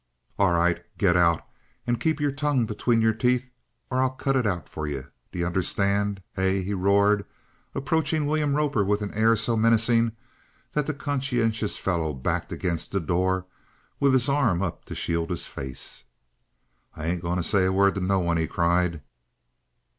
[0.39, 0.81] "All right.
[0.97, 1.45] Get out!
[1.85, 3.51] And keep your tongue between your teeth,
[3.91, 5.11] or I'll cut it out for you!
[5.31, 6.23] Do you understand?
[6.35, 7.23] Hey?" he roared,
[7.75, 10.13] approaching William Roper with an air so menacing
[10.71, 13.45] that the conscientious fellow backed against the door
[13.99, 16.03] with his arm up to shield his face.
[16.95, 19.03] "I ain't a going to say a word to no one!" he cried.